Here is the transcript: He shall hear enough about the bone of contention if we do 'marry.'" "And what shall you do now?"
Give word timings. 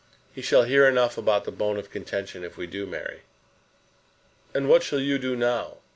He 0.33 0.41
shall 0.41 0.63
hear 0.63 0.87
enough 0.87 1.15
about 1.15 1.43
the 1.43 1.51
bone 1.51 1.77
of 1.77 1.91
contention 1.91 2.43
if 2.43 2.57
we 2.57 2.65
do 2.65 2.87
'marry.'" 2.87 3.21
"And 4.51 4.67
what 4.67 4.81
shall 4.81 4.99
you 4.99 5.19
do 5.19 5.35
now?" 5.35 5.77